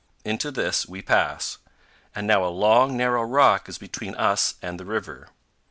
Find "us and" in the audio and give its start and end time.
4.15-4.79